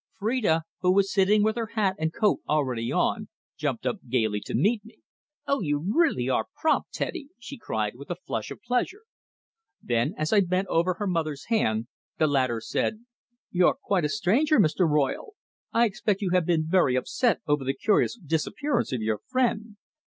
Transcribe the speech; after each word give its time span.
Phrida, 0.19 0.63
who 0.79 0.91
was 0.93 1.13
sitting 1.13 1.43
with 1.43 1.55
her 1.57 1.67
hat 1.77 1.95
and 1.99 2.11
coat 2.11 2.39
already 2.49 2.91
on, 2.91 3.29
jumped 3.55 3.85
up 3.85 3.97
gaily 4.09 4.41
to 4.45 4.55
meet 4.55 4.83
me. 4.83 4.97
"Oh, 5.45 5.61
you 5.61 5.77
really 5.95 6.27
are 6.27 6.47
prompt, 6.59 6.91
Teddy!" 6.93 7.27
she 7.37 7.55
cried 7.55 7.93
with 7.93 8.09
a 8.09 8.15
flush 8.15 8.49
of 8.49 8.63
pleasure. 8.63 9.03
Then, 9.79 10.15
as 10.17 10.33
I 10.33 10.39
bent 10.39 10.69
over 10.69 10.95
her 10.95 11.05
mother's 11.05 11.49
hand, 11.49 11.85
the 12.17 12.25
latter 12.25 12.59
said 12.59 13.05
"You're 13.51 13.75
quite 13.79 14.03
a 14.05 14.09
stranger, 14.09 14.59
Mr. 14.59 14.89
Royle. 14.89 15.33
I 15.71 15.85
expect 15.85 16.23
you 16.23 16.31
have 16.31 16.47
been 16.47 16.65
very 16.67 16.95
upset 16.95 17.41
over 17.45 17.63
the 17.63 17.75
curious 17.75 18.17
disappearance 18.17 18.91
of 18.91 19.03
your 19.03 19.19
friend. 19.27 19.77